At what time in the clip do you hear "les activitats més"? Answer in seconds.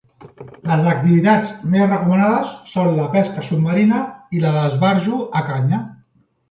0.69-1.85